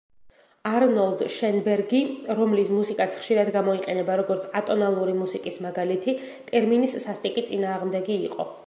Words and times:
არნოლდ 0.67 1.19
შენბერგი, 1.33 1.99
რომლის 2.39 2.71
მუსიკაც 2.77 3.19
ხშირად 3.19 3.53
გამოიყენება, 3.57 4.17
როგორც 4.23 4.49
ატონალური 4.63 5.17
მუსიკის 5.23 5.63
მაგალითი, 5.69 6.19
ტერმინის 6.51 6.99
სასტიკი 7.07 7.49
წინააღმდეგი 7.53 8.23
იყო. 8.31 8.55